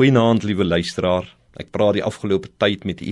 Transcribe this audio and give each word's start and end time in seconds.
Goeienaand 0.00 0.46
liewe 0.48 0.64
luisteraar. 0.64 1.26
Ek 1.60 1.74
praat 1.76 1.98
die 1.98 2.02
afgelope 2.08 2.48
tyd 2.56 2.86
met 2.88 3.02
u 3.04 3.10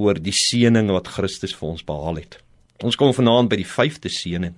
oor 0.00 0.16
die 0.16 0.32
seëning 0.32 0.86
wat 0.88 1.10
Christus 1.12 1.52
vir 1.52 1.66
ons 1.74 1.82
behaal 1.84 2.16
het. 2.16 2.38
Ons 2.80 2.96
kom 2.96 3.10
vanaand 3.12 3.50
by 3.52 3.58
die 3.60 3.66
5de 3.68 4.08
seëning. 4.08 4.54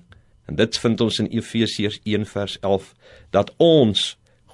En 0.46 0.60
dit 0.60 0.79
vind 0.79 1.03
ons 1.03 1.18
in 1.24 1.26
Efesiërs 1.34 1.98
1 2.06 2.29
vers 2.30 2.54
11 2.60 2.84
dat 3.34 3.50
ons 3.58 4.04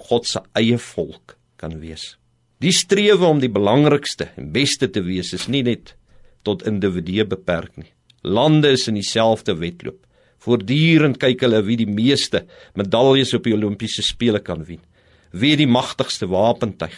God 0.08 0.30
se 0.30 0.40
eie 0.56 0.78
volk 0.86 1.34
kan 1.60 1.76
wees. 1.82 2.14
Die 2.64 2.72
strewe 2.72 3.28
om 3.28 3.44
die 3.44 3.52
belangrikste 3.52 4.30
en 4.40 4.48
beste 4.56 4.88
te 4.88 5.04
wees 5.04 5.34
is 5.36 5.50
nie 5.52 5.66
net 5.68 5.98
tot 6.48 6.64
individue 6.64 7.28
beperk 7.28 7.76
nie. 7.76 7.92
Lande 8.24 8.72
is 8.72 8.88
in 8.88 8.96
dieselfde 8.96 9.58
wedloop. 9.60 10.00
Voortdurend 10.48 11.20
kyk 11.20 11.44
hulle 11.44 11.60
wie 11.68 11.76
die 11.76 11.92
meeste 11.92 12.46
medaljes 12.72 13.36
op 13.36 13.44
die 13.44 13.52
Olimpiese 13.52 14.06
spele 14.14 14.40
kan 14.40 14.64
wen 14.64 14.80
wie 15.30 15.56
die 15.60 15.68
magtigste 15.68 16.24
wapentuig. 16.32 16.96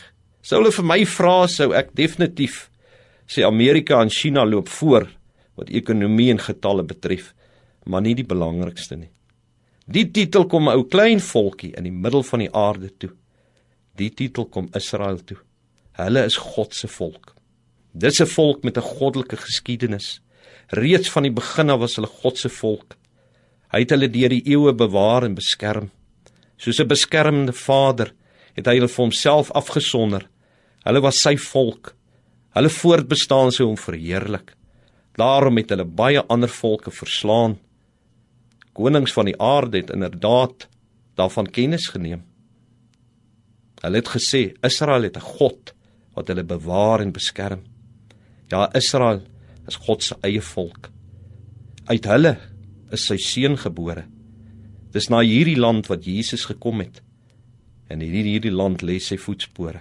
Sou 0.51 0.59
hulle 0.59 0.73
vir 0.75 0.83
my 0.83 1.05
vra, 1.07 1.47
sou 1.47 1.71
ek 1.79 1.93
definitief 1.95 2.65
sê 3.31 3.45
Amerika 3.47 4.01
en 4.03 4.11
China 4.11 4.43
loop 4.43 4.67
voor 4.81 5.05
wat 5.55 5.69
ekonomie 5.71 6.33
en 6.33 6.41
getalle 6.43 6.83
betref, 6.83 7.29
maar 7.87 8.03
nie 8.03 8.17
die 8.19 8.27
belangrikste 8.27 8.97
nie. 8.99 9.13
Die 9.87 10.09
titel 10.11 10.49
kom 10.51 10.67
'n 10.67 10.75
ou 10.75 10.89
klein 10.91 11.21
volkie 11.21 11.71
in 11.79 11.85
die 11.85 11.95
middel 11.95 12.23
van 12.23 12.41
die 12.41 12.51
aarde 12.51 12.91
toe. 12.99 13.11
Die 13.95 14.11
titel 14.11 14.47
kom 14.47 14.69
Israel 14.75 15.19
toe. 15.25 15.37
Hulle 15.93 16.25
is 16.25 16.37
God 16.37 16.75
se 16.75 16.89
volk. 16.89 17.37
Dis 17.95 18.21
'n 18.21 18.27
volk 18.27 18.65
met 18.65 18.77
'n 18.77 18.91
goddelike 18.99 19.37
geskiedenis. 19.37 20.21
Reeds 20.71 21.11
van 21.11 21.23
die 21.23 21.33
begin 21.33 21.71
af 21.71 21.79
was 21.81 21.97
hulle 21.97 22.09
God 22.23 22.39
se 22.39 22.49
volk. 22.49 22.97
Hy 23.73 23.79
het 23.79 23.91
hulle 23.91 24.09
deur 24.09 24.29
die 24.29 24.47
eeue 24.47 24.73
bewaar 24.73 25.25
en 25.25 25.35
beskerm. 25.35 25.91
Soos 26.57 26.81
'n 26.81 26.89
beskermende 26.89 27.53
vader 27.53 28.13
het 28.55 28.67
hy 28.67 28.75
hulle 28.75 28.89
vir 28.89 29.05
homself 29.05 29.51
afgesonder. 29.53 30.30
Hulle 30.87 31.03
was 31.05 31.21
sy 31.21 31.37
volk. 31.37 31.95
Hulle 32.57 32.71
voortbestaan 32.73 33.53
sou 33.53 33.69
hom 33.69 33.79
verheerlik. 33.79 34.55
Daarom 35.21 35.59
het 35.61 35.73
hulle 35.75 35.85
baie 35.85 36.23
ander 36.33 36.51
volke 36.51 36.93
verslaan. 36.95 37.59
Konings 38.73 39.13
van 39.13 39.29
die 39.29 39.37
aarde 39.37 39.83
het 39.83 39.91
inderdaad 39.95 40.69
daarvan 41.19 41.51
kennis 41.51 41.91
geneem. 41.93 42.23
Hulle 43.81 44.01
het 44.01 44.09
gesê 44.13 44.53
Israel 44.65 45.09
het 45.09 45.17
'n 45.17 45.29
God 45.37 45.75
wat 46.15 46.29
hulle 46.29 46.45
bewaar 46.45 47.01
en 47.01 47.13
beskerm. 47.13 47.63
Ja, 48.51 48.71
Israel 48.75 49.23
is 49.67 49.77
God 49.77 50.03
se 50.03 50.17
eie 50.23 50.43
volk. 50.43 50.91
Uit 51.85 52.05
hulle 52.05 52.39
is 52.91 53.07
sy 53.07 53.17
seun 53.17 53.57
gebore. 53.57 54.05
Dis 54.93 55.09
na 55.09 55.21
hierdie 55.21 55.59
land 55.59 55.87
wat 55.87 56.05
Jesus 56.05 56.45
gekom 56.45 56.81
het 56.81 57.03
en 57.89 58.03
in 58.03 58.25
hierdie 58.27 58.53
land 58.55 58.83
lê 58.83 58.99
sy 58.99 59.17
voetspore. 59.17 59.81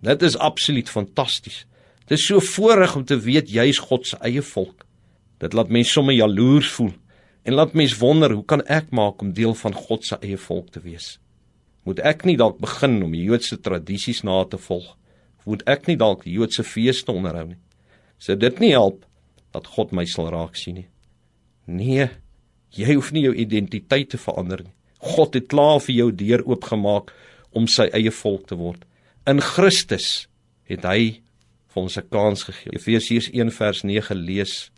Dit 0.00 0.22
is 0.22 0.38
absoluut 0.38 0.88
fantasties. 0.88 1.64
Dit 2.08 2.18
is 2.18 2.26
so 2.26 2.40
voorreg 2.40 2.96
om 2.96 3.04
te 3.04 3.18
weet 3.20 3.50
jy 3.52 3.68
is 3.70 3.78
God 3.78 4.06
se 4.08 4.16
eie 4.24 4.42
volk. 4.42 4.86
Dit 5.40 5.52
laat 5.56 5.68
mense 5.72 5.92
sommer 5.92 6.16
jaloers 6.16 6.72
voel 6.76 6.92
en 7.48 7.56
laat 7.56 7.72
mense 7.72 7.96
wonder 7.96 8.34
hoe 8.36 8.44
kan 8.44 8.60
ek 8.68 8.90
maak 8.92 9.22
om 9.24 9.32
deel 9.32 9.54
van 9.56 9.74
God 9.76 10.04
se 10.04 10.18
eie 10.20 10.36
volk 10.40 10.72
te 10.74 10.82
wees? 10.84 11.14
Moet 11.88 12.02
ek 12.04 12.26
nie 12.28 12.36
dalk 12.36 12.58
begin 12.60 12.98
om 13.04 13.12
die 13.16 13.22
Joodse 13.24 13.56
tradisies 13.60 14.20
na 14.26 14.42
te 14.44 14.60
volg? 14.60 14.90
Moet 15.48 15.64
ek 15.70 15.88
nie 15.88 15.96
dalk 16.00 16.26
die 16.26 16.34
Joodse 16.36 16.64
feeste 16.64 17.12
onderhou 17.12 17.46
nie? 17.52 17.60
Sou 18.20 18.36
dit 18.36 18.60
nie 18.60 18.74
help 18.74 19.06
dat 19.54 19.70
God 19.76 19.94
my 19.96 20.04
sal 20.08 20.28
raak 20.32 20.58
sien 20.60 20.82
nie? 20.82 20.88
Nee, 21.70 22.10
jy 22.76 22.94
hoef 22.98 23.10
nie 23.16 23.24
jou 23.24 23.32
identiteit 23.32 24.12
te 24.12 24.20
verander 24.20 24.64
nie. 24.66 24.74
God 25.00 25.34
het 25.38 25.48
klaar 25.48 25.80
vir 25.80 25.96
jou 25.96 26.10
deur 26.12 26.44
oopgemaak 26.44 27.14
om 27.56 27.66
sy 27.70 27.88
eie 27.96 28.12
volk 28.12 28.50
te 28.50 28.58
word. 28.60 28.84
In 29.28 29.40
Christus 29.44 30.28
het 30.64 30.86
hy 30.88 31.20
vir 31.70 31.82
ons 31.82 31.96
'n 31.96 32.08
kans 32.08 32.44
gegee. 32.44 32.72
Efesiërs 32.72 33.28
1 33.32 33.50
vers 33.52 33.82
9 33.82 34.16
lees: 34.16 34.70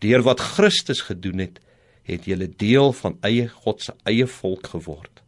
Deur 0.00 0.22
wat 0.22 0.40
Christus 0.40 1.00
gedoen 1.00 1.38
het, 1.38 1.60
het 2.02 2.24
julle 2.24 2.48
deel 2.48 2.92
van 2.92 3.18
eie 3.22 3.48
God 3.48 3.82
se 3.82 3.92
eie 4.04 4.26
volk 4.26 4.66
geword. 4.66 5.22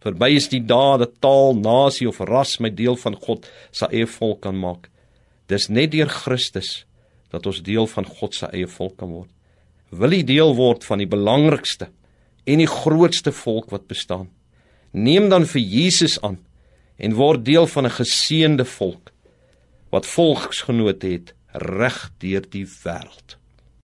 Verby 0.00 0.34
is 0.34 0.48
die 0.48 0.60
dae 0.60 0.98
dat 0.98 1.20
taal, 1.20 1.54
nasie 1.54 2.08
of 2.08 2.20
ras 2.20 2.58
my 2.58 2.70
deel 2.70 2.96
van 2.96 3.14
God 3.14 3.50
se 3.70 3.86
eie 3.86 4.06
volk 4.06 4.40
kan 4.42 4.58
maak. 4.58 4.90
Dis 5.46 5.68
net 5.68 5.90
deur 5.90 6.08
Christus 6.08 6.84
dat 7.30 7.46
ons 7.46 7.62
deel 7.62 7.86
van 7.86 8.04
God 8.04 8.34
se 8.34 8.46
eie 8.46 8.66
volk 8.66 8.96
kan 8.96 9.10
word. 9.10 9.30
Wil 9.90 10.10
jy 10.10 10.22
deel 10.22 10.54
word 10.54 10.84
van 10.84 10.98
die 10.98 11.06
belangrikste 11.06 11.88
en 12.46 12.58
die 12.58 12.66
grootste 12.66 13.32
volk 13.32 13.70
wat 13.70 13.86
bestaan? 13.86 14.30
neem 14.96 15.28
dan 15.28 15.44
vir 15.44 15.60
Jesus 15.60 16.16
aan 16.24 16.38
en 16.96 17.14
word 17.14 17.44
deel 17.44 17.66
van 17.66 17.84
'n 17.84 17.98
geseënde 18.00 18.64
volk 18.64 19.12
wat 19.90 20.06
volksgenote 20.06 21.06
het 21.06 21.34
reg 21.52 22.10
deur 22.18 22.44
die 22.50 22.66
wêreld. 22.66 23.38